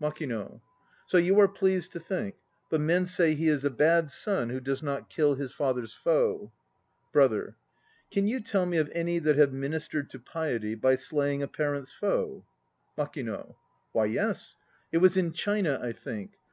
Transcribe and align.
MAKINO. 0.00 0.60
So 1.06 1.16
you 1.16 1.38
are 1.38 1.46
pleased 1.46 1.92
to 1.92 2.00
think; 2.00 2.34
but 2.70 2.80
men 2.80 3.06
say 3.06 3.36
he 3.36 3.46
is 3.46 3.64
a 3.64 3.70
bad 3.70 4.10
son 4.10 4.48
who 4.48 4.58
does 4.58 4.82
not 4.82 5.08
kill 5.08 5.36
his 5.36 5.52
father's 5.52 5.94
foe. 5.94 6.50
BROTHER. 7.12 7.54
Can 8.10 8.26
you 8.26 8.40
tell 8.40 8.66
me 8.66 8.78
of 8.78 8.90
any 8.92 9.20
that 9.20 9.36
have 9.36 9.52
ministered 9.52 10.10
to 10.10 10.18
piety 10.18 10.74
by 10.74 10.96
slaying 10.96 11.40
a 11.40 11.46
parent's 11.46 11.92
foe? 11.92 12.44
MAKINO. 12.98 13.54
Why, 13.92 14.06
yes. 14.06 14.56
It 14.90 14.98
was 14.98 15.16
in 15.16 15.30
China, 15.30 15.78
I 15.80 15.92
think. 15.92 16.32